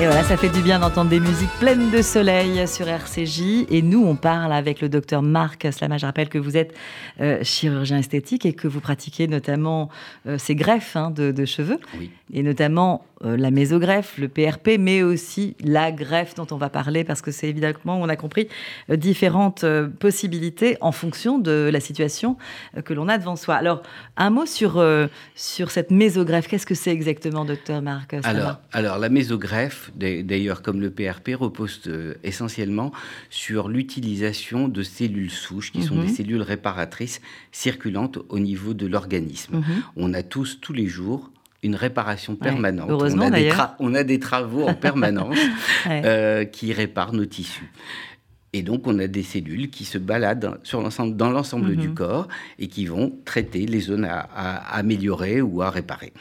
[0.03, 3.67] Et voilà, ça fait du bien d'entendre des musiques pleines de soleil sur RCJ.
[3.71, 5.97] Et nous, on parle avec le docteur Marc Slama.
[5.97, 6.75] Je rappelle que vous êtes
[7.21, 9.91] euh, chirurgien esthétique et que vous pratiquez notamment
[10.27, 11.79] euh, ces greffes hein, de, de, cheveux.
[12.01, 12.11] Oui.
[12.33, 17.05] Et notamment euh, la mésogreffe, le PRP, mais aussi la greffe dont on va parler
[17.05, 18.49] parce que c'est évidemment, on a compris,
[18.89, 19.65] différentes
[19.99, 22.37] possibilités en fonction de la situation
[22.85, 23.57] que l'on a devant soi.
[23.57, 23.83] Alors,
[24.17, 24.83] un mot sur,
[25.35, 26.49] sur cette mésogreffe.
[26.49, 31.81] Qu'est-ce que c'est exactement, docteur Marc alors, alors, la mésogreffe, d'ailleurs comme le PRP, repose
[31.87, 32.93] euh, essentiellement
[33.31, 36.15] sur l'utilisation de cellules souches, qui sont des mhm.
[36.15, 39.57] cellules réparatrices circulantes au niveau de l'organisme.
[39.57, 39.83] Mhm.
[39.97, 41.31] On a tous, tous les jours,
[41.63, 42.91] une réparation permanente.
[42.91, 45.39] heureusement, on, a des on a des travaux en permanence
[45.87, 47.71] euh, qui réparent nos tissus.
[48.53, 51.95] Et donc, on a des cellules qui se baladent sur dans l'ensemble du mhm.
[51.95, 56.13] corps et qui vont traiter les zones à améliorer ou à réparer.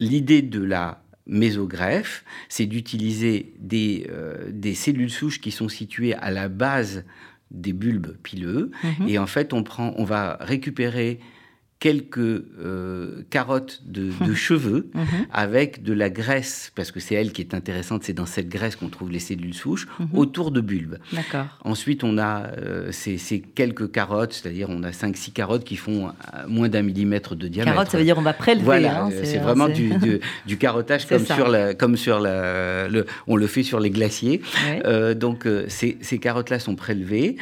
[0.00, 6.30] L'idée de la mésogreffe, c'est d'utiliser des, euh, des, cellules souches qui sont situées à
[6.30, 7.04] la base
[7.50, 8.70] des bulbes pileux.
[8.82, 9.08] Mhm.
[9.08, 11.20] Et en fait, on, prend, on va récupérer
[11.84, 15.26] quelques euh, carottes de, cheveux mhm.
[15.30, 18.74] avec de la graisse, parce que c'est elle qui est intéressante, c'est dans cette graisse
[18.74, 20.08] qu'on trouve les cellules souches, mhm.
[20.14, 20.96] autour de bulbes.
[21.62, 23.18] Ensuite, on a euh, ces,
[23.54, 26.12] quelques carottes, c'est-à-dire on a 5-6 carottes qui font euh,
[26.48, 27.74] moins d'un millimètre de diamètre.
[27.74, 28.64] Carottes, ça veut dire on va prélever.
[28.64, 29.92] Voilà, hein, c'est vraiment du,
[30.46, 34.40] du, carottage comme sur, la, comme sur la, le, on le fait sur les glaciers.
[35.16, 37.36] donc ces, ces carottes-là sont prélevées,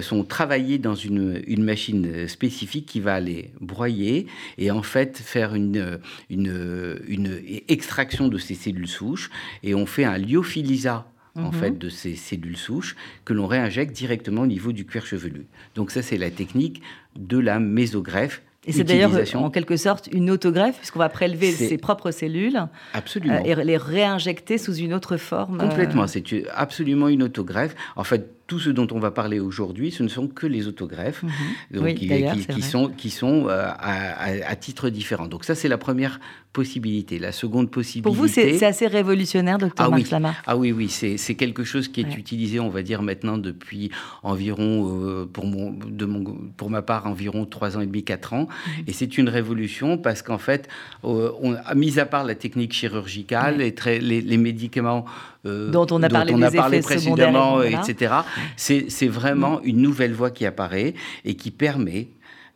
[0.00, 4.26] sont travaillées dans une, une machine spécifique qui va aller broyer
[4.58, 5.98] et en fait faire une,
[6.30, 9.30] une, une extraction de ces cellules souches
[9.62, 11.52] et on fait un lyophilisat en mhm.
[11.52, 15.46] fait de ces cellules souches que l'on réinjecte directement au niveau du cuir chevelu.
[15.74, 16.82] Donc ça c'est la technique
[17.14, 21.78] de la mésogreffe et c'est d'ailleurs en quelque sorte une autogreffe, puisqu'on va prélever ses
[21.78, 22.60] propres cellules
[22.94, 23.36] absolument.
[23.46, 25.58] Euh, et les réinjecter sous une autre forme.
[25.58, 26.08] Complètement, euh.
[26.08, 27.76] c'est absolument une autogreffe.
[27.94, 31.24] En fait, tout ce dont on va parler aujourd'hui, ce ne sont que les autogreffes,
[31.72, 31.94] mhm.
[31.94, 35.26] qui, sont, qui sont euh, à, titre différent.
[35.26, 36.20] Donc ça, c'est la première
[36.56, 37.18] possibilité.
[37.18, 38.02] La seconde possibilité...
[38.02, 40.18] Pour vous, c'est assez révolutionnaire, docteur ah, Max oui.
[40.46, 43.90] Ah oui, oui, c'est quelque chose qui est utilisé, on va dire, maintenant depuis
[44.22, 46.24] environ, euh, pour, mon, de mon,
[46.56, 48.48] pour ma part, environ 3 ans et demi, 4 ans.
[48.86, 50.66] Et c'est une révolution parce qu'en fait,
[51.04, 55.04] euh, on, mis à part la technique chirurgicale, et très, les médicaments
[55.46, 58.14] euh, dont on a parlé, précédemment, etc.
[58.56, 62.08] C'est vraiment une nouvelle voie qui apparaît et qui permet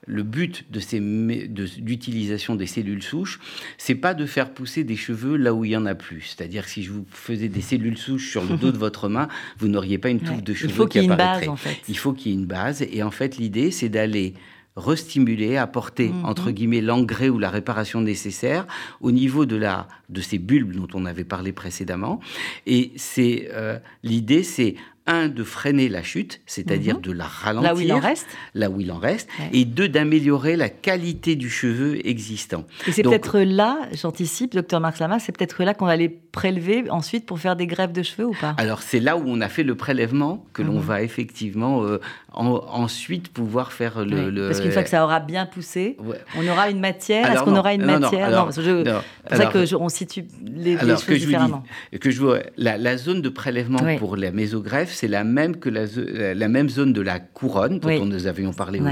[0.06, 3.38] le but de ces d'utilisation des cellules souches,
[3.78, 6.34] c'est pas de faire pousser des cheveux là où il y en a plus.
[6.34, 9.68] C'est-à-dire si je vous faisais des cellules souches sur le dos de votre main, vous
[9.68, 11.76] n'auriez pas une touffe de cheveux il faut qu'il y ait une base, en fait.
[11.88, 12.82] Il faut qu'il y ait une base.
[12.90, 14.34] Et en fait, l'idée, c'est d'aller
[14.76, 16.24] restimuler, apporter mhm.
[16.24, 18.66] entre guillemets l'engrais ou la réparation nécessaire
[19.00, 22.20] au niveau de la de ces bulbes dont on avait parlé précédemment.
[22.66, 24.76] Et c'est euh, l'idée, c'est
[25.10, 27.02] un, de freiner la chute, c'est-à-dire mhm.
[27.02, 27.70] de la ralentir.
[27.70, 28.26] Là où il en reste.
[28.54, 29.28] Là où il en reste.
[29.52, 32.64] Et deux, d'améliorer la qualité du cheveu existant.
[32.86, 36.88] Et c'est peut-être là, j'anticipe, docteur Marc Lama, c'est peut-être là qu'on va les prélever
[36.90, 38.54] ensuite pour faire des greffes de cheveux ou pas?
[38.58, 40.80] Alors c'est là où on a fait le prélèvement que l'on mhm.
[40.80, 41.98] va effectivement euh,
[42.32, 44.48] ensuite pouvoir faire le.
[44.48, 45.96] Parce qu'une fois que ça aura bien poussé,
[46.36, 47.30] on aura une matière.
[47.30, 48.30] Est-ce qu'on aura une matière?
[48.30, 51.64] Non, c'est vrai qu'on situe les, les choses que différemment.
[51.92, 55.70] Je que je vois, la, zone de prélèvement pour la mésogreffe, c'est la même que
[55.70, 55.86] la,
[56.34, 58.82] la, même zone de la couronne dont nous avions parlé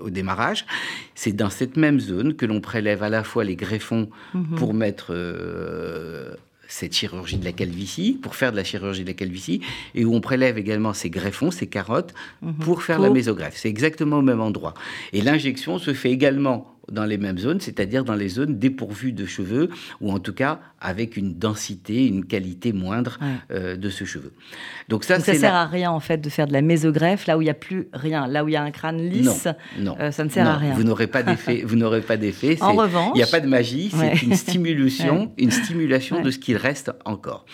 [0.00, 0.66] au, démarrage.
[1.14, 4.56] C'est dans cette même zone que l'on prélève à la fois les greffons mhm.
[4.56, 6.34] pour mettre euh,
[6.68, 9.62] cette chirurgie de la calvitie, pour faire de la chirurgie de la calvitie,
[9.94, 12.56] et où on prélève également ces greffons, ces carottes, mhm.
[12.56, 13.56] pour faire la mésogreffe.
[13.56, 14.74] C'est exactement au même endroit.
[15.14, 19.26] Et l'injection se fait également dans les mêmes zones, c'est-à-dire dans les zones dépourvues de
[19.26, 19.70] cheveux,
[20.00, 23.18] ou en tout cas avec une densité, une qualité moindre
[23.50, 24.32] euh, de ce cheveu.
[24.88, 27.42] Donc ça, ça sert à rien en fait de faire de la mésogreffe là où
[27.42, 29.48] il n'y a plus rien, là où il y a un crâne lisse.
[29.78, 30.74] Non, euh, ça ne sert à rien.
[30.74, 31.62] Vous n'aurez pas d'effet.
[31.64, 32.58] vous n'aurez pas d'effet.
[32.60, 33.90] En revanche, il n'y a pas de magie.
[33.92, 37.46] C'est une stimulation, une stimulation de ce qu'il reste encore.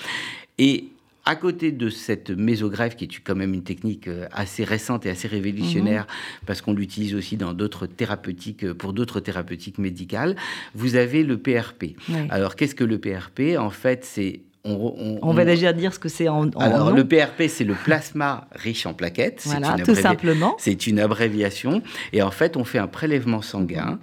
[0.59, 0.93] Et
[1.25, 5.11] à côté de cette mésogreffe, qui est quand même une technique euh, assez récente et
[5.11, 6.47] assez révolutionnaire, mhm.
[6.47, 10.37] parce qu'on l'utilise aussi dans d'autres thérapeutiques, euh, pour d'autres thérapeutiques médicales,
[10.75, 11.97] vous avez le PRP.
[12.31, 16.29] Alors, qu'est-ce que le PRP En fait, c'est on, va déjà dire ce que c'est
[16.29, 19.43] en, Alors, le PRP, c'est le plasma riche en plaquettes.
[19.47, 20.55] Voilà, tout simplement.
[20.59, 21.83] C'est une abréviation.
[22.13, 23.99] Et en fait, on fait un prélèvement sanguin,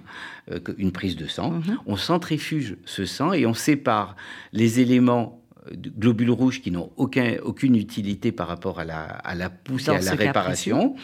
[0.50, 1.52] euh, une prise de sang.
[1.52, 1.78] Mhm.
[1.86, 4.16] On centrifuge ce sang et on sépare
[4.52, 5.39] les éléments
[5.74, 9.92] globules rouges qui n'ont aucun, aucune utilité par rapport à la, à la pousse et
[9.92, 10.94] à la réparation.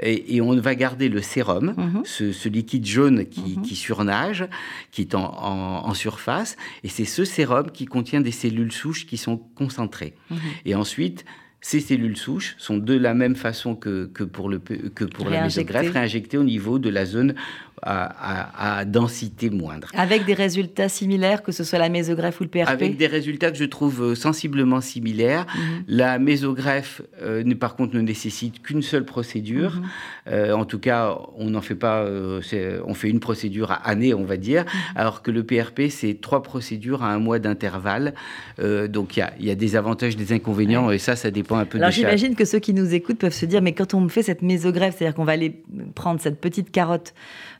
[0.00, 2.02] Et, on va garder le sérum, mhm.
[2.04, 3.62] ce, liquide jaune qui, mhm.
[3.62, 4.46] qui, surnage,
[4.90, 6.56] qui est en, en, surface.
[6.84, 10.14] Et c'est ce sérum qui contient des cellules souches qui sont concentrées.
[10.30, 10.38] Mhm.
[10.66, 11.24] Et ensuite,
[11.60, 15.44] ces cellules souches sont de la même façon que, que pour, le, que pour la
[15.44, 17.34] mésogreffe, réinjectées au niveau de la zone
[17.82, 19.88] à, densité moindre.
[19.94, 23.50] Avec des résultats similaires, que ce soit la mésogreffe ou le PRP Avec des résultats
[23.50, 25.46] que je trouve euh, sensiblement similaires.
[25.54, 25.84] Mhm.
[25.88, 29.76] La mésogreffe, euh, par contre, ne nécessite qu'une seule procédure.
[29.76, 29.82] Mhm.
[30.28, 34.24] Euh, en tout cas, on n'en fait pas, on fait une procédure à année, on
[34.24, 34.70] va dire, mhm.
[34.96, 38.14] alors que le PRP, c'est trois procédures à un mois d'intervalle.
[38.58, 41.78] donc il y, y a, des avantages, des inconvénients, et ça, ça dépend un peu
[41.78, 44.22] alors, j'imagine que ceux qui nous écoutent peuvent se dire, mais quand on me fait
[44.22, 45.62] cette mésogreffe, c'est-à-dire qu'on va aller
[45.94, 47.12] prendre cette petite carotte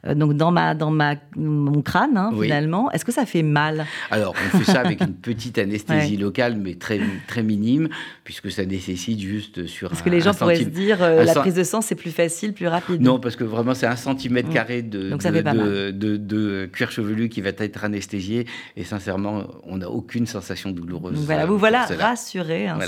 [0.07, 2.91] euh, donc dans ma dans ma mon crâne hein, finalement.
[2.91, 3.87] Est-ce que ça fait mal?
[4.11, 7.89] Alors on fait ça avec une petite anesthésie locale, mais très très minime,
[8.25, 9.89] puisque ça nécessite juste sur.
[9.89, 12.53] Parce que les gens pourraient se dire euh, la prise de sang c'est plus facile,
[12.53, 13.01] plus rapide.
[13.01, 14.53] Non, parce que vraiment c'est un centimètre mm.
[14.53, 15.11] carré de
[15.93, 18.47] de, de, cuir chevelu qui va être anesthésié,
[18.77, 21.19] et sincèrement on n'a aucune sensation douloureuse.
[21.25, 22.67] voilà, vous voilà rassuré.
[22.67, 22.79] Hein,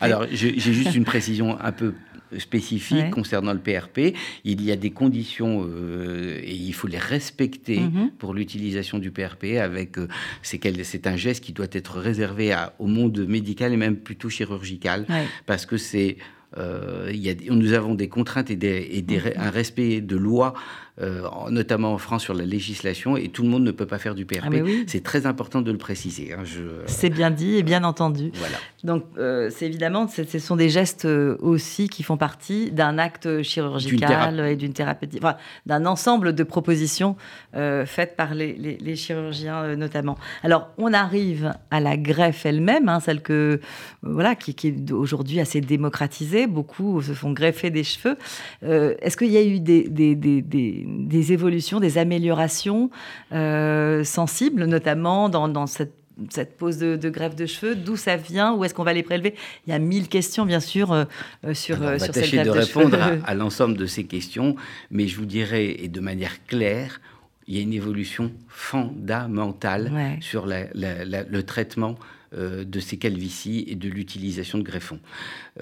[0.00, 1.94] Alors j'ai juste une précision un peu
[2.36, 4.14] spécifiques concernant le PRP.
[4.44, 8.10] Il y a des conditions euh, et il faut les respecter mhm.
[8.18, 9.56] pour l'utilisation du PRP.
[9.60, 10.08] Avec euh,
[10.42, 15.06] c'est un geste qui doit être réservé à, au monde médical et même plutôt chirurgical
[15.46, 16.16] parce que c'est
[16.56, 19.32] euh, il y a, nous avons des contraintes et, des, et des, mhm.
[19.36, 20.54] un respect de loi
[21.00, 24.16] euh, notamment en France sur la législation, et tout le monde ne peut pas faire
[24.16, 24.54] du PRP.
[24.54, 26.32] Ah, c'est très important de le préciser.
[26.32, 26.42] Hein,
[26.86, 28.32] c'est bien dit et bien entendu.
[28.34, 28.56] Voilà.
[28.82, 33.42] Donc, euh, c'est évidemment, ce sont des gestes euh, aussi qui font partie d'un acte
[33.42, 34.72] chirurgical et d'une
[35.18, 37.16] enfin, d'un ensemble de propositions
[37.52, 40.18] faites par les, chirurgiens notamment.
[40.42, 43.60] Alors, on arrive à la greffe elle-même, hein, celle que
[44.02, 46.46] voilà, qui, est aujourd'hui assez démocratisée.
[46.46, 48.16] Beaucoup se font greffer des cheveux.
[48.62, 50.87] Est-ce qu'il y a eu des, des, des des
[51.30, 52.90] évolutions, des améliorations
[53.32, 55.94] euh, sensibles, notamment dans, cette
[56.30, 59.34] cette pose de, greffe de cheveux, d'où ça vient, où est-ce qu'on va les prélever?
[59.66, 61.04] Il y a mille questions, bien sûr, euh,
[61.46, 64.56] euh, sur, Alors, on va tâcher de, répondre à, l'ensemble de ces questions,
[64.90, 67.00] mais je vous dirais, et de manière claire,
[67.46, 71.96] il y a une évolution fondamentale sur le traitement
[72.36, 74.98] euh, de ces calvities et de l'utilisation de greffons.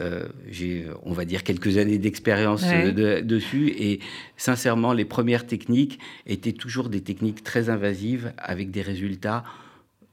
[0.00, 4.00] Euh, j'ai, on va dire, quelques années d'expérience euh, dessus et
[4.36, 9.44] sincèrement, les premières techniques étaient toujours des techniques très invasives avec des résultats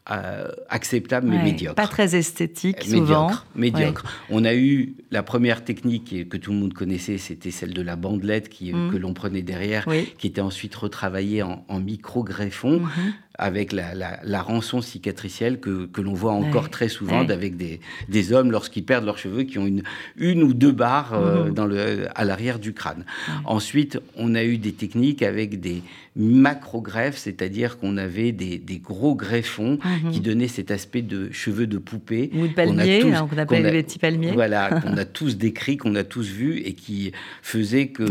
[0.06, 1.76] acceptables mais médiocres.
[1.76, 3.32] Pas très esthétiques, souvent.
[3.56, 4.04] Médiocres.
[4.30, 7.96] On a eu la première technique que tout le monde connaissait, c'était celle de la
[7.96, 8.92] bandelette qui, mm.
[8.92, 9.88] que l'on prenait derrière,
[10.18, 12.82] qui était ensuite retravaillée en, micro-greffon.
[12.82, 13.94] Mm-hmm avec la,
[14.24, 18.86] la, rançon cicatricielle que, que l'on voit encore très souvent avec des, des, hommes lorsqu'ils
[18.86, 19.84] perdent leurs cheveux qui ont une,
[20.18, 23.06] une ou deux barres euh, dans le, à l'arrière du crâne.
[23.46, 25.82] Ensuite, on a eu des techniques avec des
[26.16, 30.12] macro-greffes, c'est-à-dire qu'on avait des, des, gros greffons mhm.
[30.12, 32.30] qui donnaient cet aspect de cheveux de poupée.
[32.36, 34.32] Ou de palmier, qu'on hein, appelle les petits palmiers.
[34.32, 38.04] Voilà, qu'on a tous décrit, qu'on a tous vu et qui faisait que,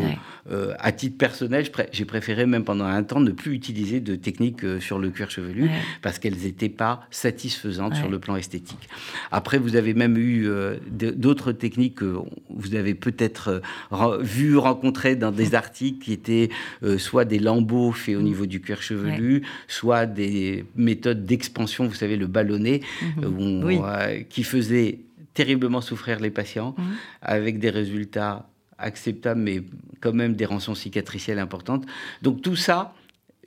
[0.51, 4.65] euh, à titre personnel, j'ai préféré même pendant un temps ne plus utiliser de techniques
[4.65, 5.71] euh, sur le cuir chevelu
[6.03, 8.89] parce qu'elles n'étaient pas satisfaisantes sur le plan esthétique.
[9.31, 12.17] Après, vous avez même eu euh, d'autres techniques que
[12.51, 16.49] vous avez peut-être euh, vu, rencontrer dans des articles qui étaient
[16.83, 18.25] euh, soit des lambeaux faits au mm.
[18.25, 24.27] niveau du cuir chevelu, soit des méthodes d'expansion, vous savez, le ballonnet, mm-hmm.
[24.29, 25.01] qui faisaient
[25.35, 26.83] terriblement souffrir les patients mm.
[27.23, 28.49] avec des résultats
[28.79, 29.63] acceptables, mais
[30.01, 31.87] quand même des rançons cicatricielles importantes.
[32.23, 32.95] Donc tout ça,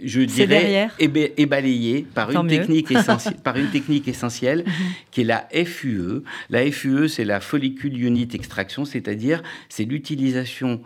[0.03, 4.73] je dirais, est, balayé par une, technique essentielle, par une technique essentielle mhm.
[5.11, 6.21] qui est la FUE.
[6.49, 10.81] La FUE, c'est la follicule unit extraction, c'est-à-dire c'est l'utilisation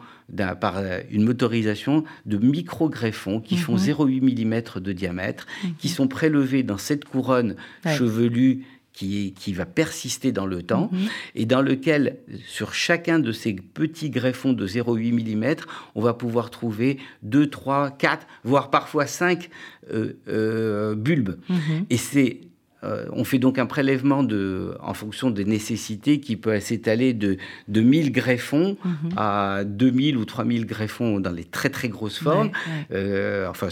[0.62, 4.48] par euh, une motorisation de micro-greffons qui font 0,8 mhm.
[4.48, 5.48] mm de diamètre,
[5.80, 5.94] qui mhm.
[5.94, 8.64] sont prélevés dans cette couronne chevelue
[9.00, 11.08] qui, va persister dans le temps mhm.
[11.36, 15.56] et dans lequel, sur chacun de ces petits greffons de 0,8 mm,
[15.96, 19.50] on va pouvoir trouver 2, 3, 4, voire parfois 5
[19.92, 21.38] euh, euh, bulbes.
[21.50, 21.86] Mhm.
[21.90, 22.42] Et c'est
[22.84, 27.38] euh, on fait donc un prélèvement de, en fonction des nécessités qui peut s'étaler de,
[27.68, 29.12] de 1000 greffons mhm.
[29.18, 32.52] à 2000 ou 3000 greffons dans les très très grosses formes.
[32.92, 33.68] Euh, enfin,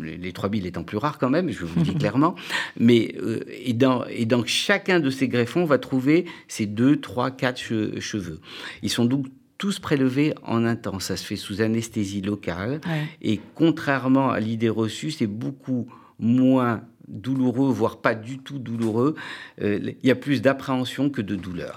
[0.00, 2.34] les 3000 étant plus rares quand même, je vous le dis clairement.
[2.78, 6.96] Mais euh, et, dans, et dans chacun de ces greffons, on va trouver ces 2,
[6.96, 8.40] 3, 4 cheveux.
[8.82, 10.98] Ils sont donc tous prélevés en un temps.
[11.00, 12.80] Ça se fait sous anesthésie locale.
[13.22, 19.14] Et contrairement à l'idée reçue, c'est beaucoup moins douloureux, voire pas du tout douloureux.
[19.60, 21.76] il y a plus d'appréhension que de douleur.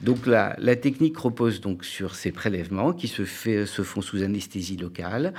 [0.00, 4.22] Donc la, la, technique repose donc sur ces prélèvements qui se, fait, se font sous
[4.22, 5.32] anesthésie locale.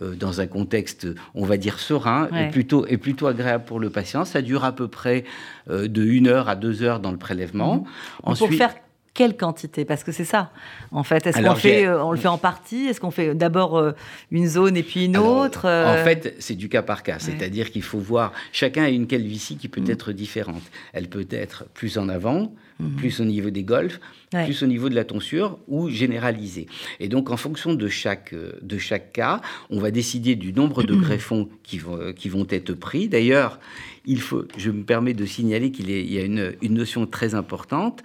[0.00, 3.90] Euh, dans un contexte, on va dire, serein et, plutôt, et plutôt agréable pour le
[3.90, 4.24] patient.
[4.24, 5.24] Ça dure à peu près
[5.68, 7.76] euh, de 1 heure à 2 heures dans le prélèvement.
[7.76, 7.84] Mmh.
[8.22, 8.74] Ensuite, pour faire
[9.14, 9.84] quelle quantité?
[9.84, 10.52] Parce que c'est ça,
[10.90, 11.26] en fait.
[11.26, 12.86] Est-ce qu'on fait, euh, on le fait en partie?
[12.86, 13.92] Est-ce qu'on fait d'abord
[14.30, 17.18] une zone et puis une autre En fait, c'est du cas par cas.
[17.18, 19.90] C'est-à-dire qu'il faut voir, chacun a une calvitie qui peut mmh.
[19.90, 20.62] être différente.
[20.92, 22.52] Elle peut être plus en avant,
[22.82, 22.96] Mhm.
[22.96, 24.00] plus au niveau des golfs,
[24.30, 26.66] plus au niveau de la tonsure ou généralisée.
[27.00, 29.40] Et donc, en fonction de chaque, euh, de chaque cas,
[29.70, 33.08] on va décider du nombre de greffons qui vont, euh, qui vont être pris.
[33.08, 33.60] D'ailleurs,
[34.06, 38.02] il faut, je me permets de signaler qu'il y a une, une notion très importante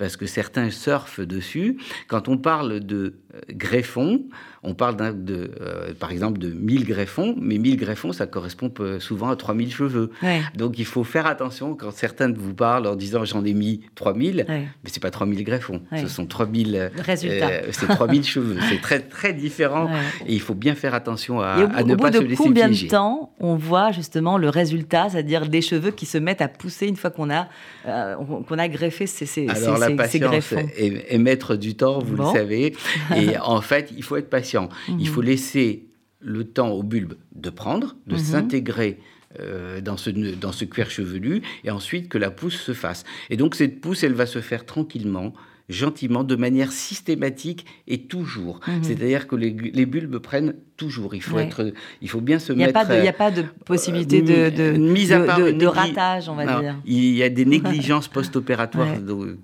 [0.00, 1.76] parce que certains surfent dessus.
[2.08, 3.16] Quand on parle de
[3.50, 4.22] greffons,
[4.62, 9.30] on parle de, euh, par exemple de 1000 greffons, mais 1000 greffons, ça correspond souvent
[9.30, 10.10] à 3000 cheveux.
[10.54, 13.82] Donc il faut faire attention quand certains de vous parlent en disant j'en ai mis
[13.94, 16.88] 3000, mais c'est pas 3000 greffons, ce sont 3000 euh,
[17.70, 19.88] c'est 3000 cheveux, c'est très très différent.
[20.26, 23.56] Et il faut bien faire à, à ne pas se laisser combien de temps on
[23.56, 27.30] voit justement le résultat, c'est-à-dire des cheveux qui se mettent à pousser une fois qu'on
[27.30, 27.48] a
[27.84, 32.74] qu'on a greffé ces, ces, Alors la patience est, maître du temps, vous le savez,
[33.16, 34.68] et en fait il faut être patient
[34.98, 35.28] il faut mhm.
[35.28, 35.90] laisser
[36.20, 38.20] le temps au bulbe de prendre, de mhm.
[38.20, 38.98] s'intégrer
[39.38, 43.04] euh, dans, ce, dans ce cuir chevelu, et ensuite que la pousse se fasse.
[43.30, 45.32] Et donc cette pousse, elle va se faire tranquillement,
[45.68, 48.60] gentiment, de manière systématique et toujours.
[48.66, 48.82] Mhm.
[48.82, 51.14] C'est-à-dire que les, les, bulbes prennent toujours.
[51.14, 52.80] Il faut, être, il faut bien se mettre.
[52.90, 56.46] Il n'y a pas de possibilité de, de, mise à part de, ratage, on va
[56.60, 56.76] dire.
[56.86, 58.96] Il y a des négligences post-opératoires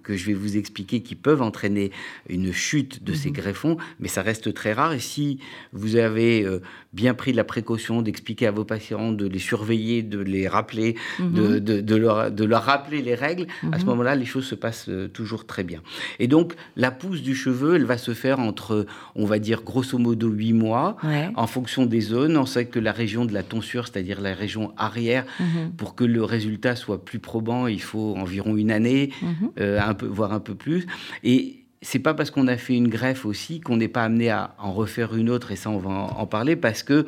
[0.03, 1.93] que je vais vous expliquer qui peuvent entraîner
[2.31, 3.35] une chute de ces mhm.
[3.35, 4.95] greffons, mais ça reste très rare.
[4.95, 5.39] Et si
[5.75, 6.63] vous avez euh,
[6.95, 11.61] bien pris la précaution d'expliquer à vos patients, de les surveiller, de les rappeler, de,
[11.61, 11.97] mhm.
[11.97, 13.91] leur, de leur rappeler les règles, à ce mhm.
[13.91, 15.83] moment-là, les choses se passent euh, toujours très bien.
[16.19, 19.99] Et donc, la pousse du cheveu, elle va se faire entre, on va dire, grosso
[19.99, 20.97] modo, 8 mois.
[21.35, 24.73] En fonction des zones, on sait que la région de la tonsure, c'est-à-dire la région
[24.77, 25.73] arrière, mhm.
[25.77, 29.51] pour que le résultat soit plus probant, il faut environ une année, mhm.
[29.61, 30.87] euh, un peu, voire un peu plus.
[31.25, 34.55] Et c'est pas parce qu'on a fait une greffe aussi qu'on n'est pas amené à
[34.59, 37.07] en refaire une autre, et ça on va en, parler, parce que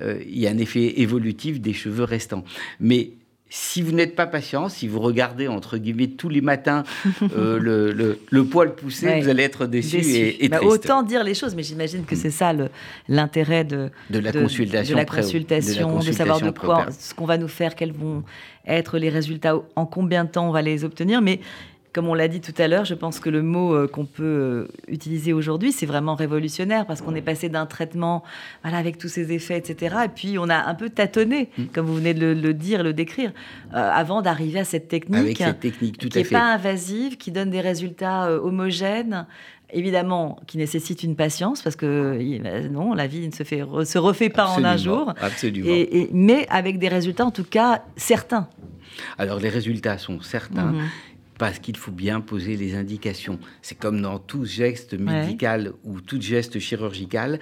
[0.00, 2.44] euh, il y a un effet évolutif des cheveux restants.
[2.80, 3.10] Mais
[3.48, 6.82] si vous n'êtes pas patient, si vous regardez entre guillemets tous les matins
[7.36, 11.54] euh, le, le, poil poussé, vous allez être déçu, et, bah, Autant dire les choses,
[11.54, 12.52] mais j'imagine que c'est ça
[13.08, 17.38] l'intérêt de, de, la consultation, de, la consultation, de, savoir de quoi, ce qu'on va
[17.38, 18.24] nous faire, quels vont
[18.66, 21.22] être les résultats, en combien de temps on va les obtenir.
[21.22, 21.40] Mais
[21.96, 24.22] comme on l'a dit tout à l'heure, je pense que le mot euh, qu'on peut
[24.22, 28.22] euh, utiliser aujourd'hui, c'est vraiment révolutionnaire parce qu'on est passé d'un traitement
[28.62, 29.96] voilà, avec tous ses effets, etc.
[30.04, 31.64] Et puis on a un peu tâtonné, mm.
[31.72, 33.32] comme vous venez de le, dire, le décrire,
[33.72, 38.30] euh, avant d'arriver à cette technique, technique qui n'est pas invasive, qui donne des résultats
[38.30, 39.26] homogènes
[39.72, 44.28] évidemment qui nécessite une patience parce que non, la vie ne se, fait, se refait
[44.28, 45.14] pas en un jour.
[45.20, 45.66] Absolument.
[45.68, 48.48] Et, mais avec des résultats en tout cas certains.
[49.18, 50.72] Alors les résultats sont certains.
[50.72, 53.38] Mm-hmm parce qu'il faut bien poser les indications.
[53.62, 57.38] C'est comme dans tout geste médical ou tout geste chirurgical.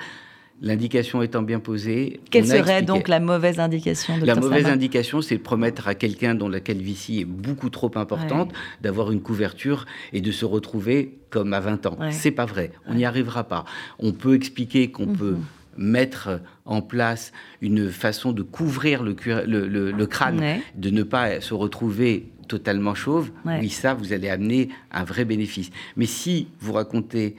[0.62, 2.20] L'indication étant bien posée.
[2.30, 6.48] Quelle serait donc la mauvaise indication La mauvaise indication, c'est de promettre à quelqu'un dont
[6.48, 11.60] la calvitie est beaucoup trop importante d'avoir une couverture et de se retrouver comme à
[11.60, 11.98] 20 ans.
[12.10, 12.70] C'est pas vrai.
[12.86, 13.64] On n'y arrivera pas.
[13.98, 15.16] On peut expliquer qu'on mhm.
[15.16, 15.36] peut
[15.76, 22.32] mettre en place une façon de couvrir le, le, crâne, de ne pas se retrouver
[22.46, 25.70] totalement chauve, oui, ça, vous allez amener un vrai bénéfice.
[25.96, 27.36] Mais si vous racontez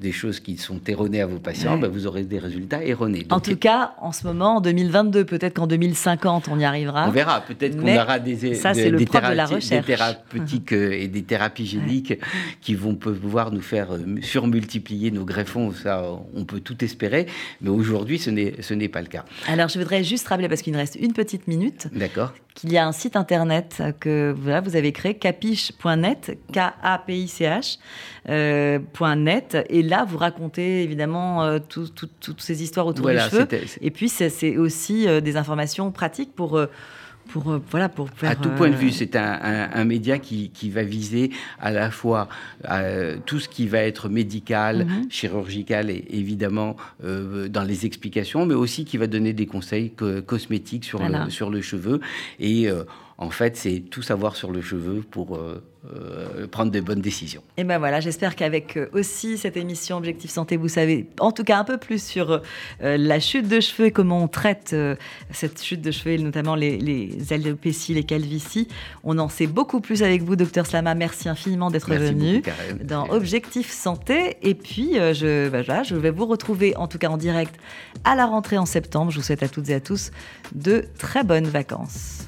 [0.00, 3.26] des choses qui sont erronées à vos patients, bah, vous aurez des résultats erronés.
[3.30, 7.08] en tout cas, en ce moment, en 2022, peut-être qu'en 2050, on y arrivera.
[7.08, 8.96] On verra, peut-être qu'on aura des, ça, des, de
[9.34, 12.14] la des thérapeutiques euh, et des thérapies géniques
[12.60, 15.72] qui vont pouvoir nous faire euh, surmultiplier nos greffons.
[15.72, 17.26] Ça, on peut tout espérer,
[17.60, 19.24] mais aujourd'hui, ce n'est pas le cas.
[19.48, 22.32] Alors, je voudrais juste rappeler, parce qu'il nous reste une petite minute, D'accord.
[22.54, 27.78] qu'il y a un site internet que voilà, vous avez créé, capiche.net, K-A-P-I-C-H,
[28.28, 28.78] euh,
[29.16, 33.48] .net, et là, vous racontez évidemment euh, toutes ces histoires autour des cheveux.
[33.80, 36.56] Et puis, c'est aussi euh, des informations pratiques pour.
[36.56, 36.66] Euh,
[37.30, 41.30] pour, voilà, pour à tout point de vue, c'est un, média qui, va viser
[41.60, 42.30] à la fois
[43.26, 45.10] tout ce qui va être médical, mhm.
[45.10, 49.92] chirurgical et évidemment dans les explications, mais aussi qui va donner des conseils
[50.24, 52.00] cosmétiques sur, le, sur le cheveu.
[52.40, 52.70] Et
[53.20, 55.60] en fait, c'est tout savoir sur le cheveu pour euh,
[55.92, 57.42] euh, prendre des bonnes décisions.
[57.56, 61.42] Et ben voilà, j'espère qu'avec euh, aussi cette émission Objectif Santé, vous savez en tout
[61.42, 62.40] cas un peu plus sur
[62.80, 64.74] la chute de cheveux et comment on traite
[65.32, 68.68] cette chute de cheveux, et notamment les, les alopécies, les calvities.
[69.02, 70.94] On en sait beaucoup plus avec vous, docteur Slama.
[70.94, 72.42] Merci infiniment d'être venu
[72.84, 74.36] dans Objectif Santé.
[74.42, 77.56] Et puis, je, ben je vais vous retrouver en tout cas en direct
[78.04, 79.10] à la rentrée en septembre.
[79.10, 80.12] Je vous souhaite à toutes et à tous
[80.54, 82.27] de très bonnes vacances.